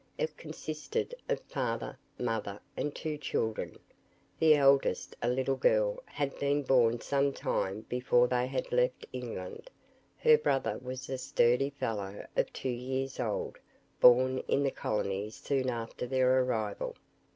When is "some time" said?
7.01-7.81